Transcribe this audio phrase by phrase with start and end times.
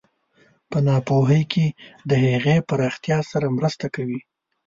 [0.69, 1.65] په ناپوهۍ کې
[2.09, 4.19] د هغې پراختیا سره مرسته کوي.